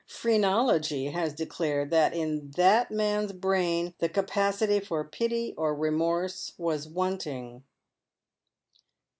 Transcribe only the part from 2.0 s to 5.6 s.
in that man's brain the capacity for pity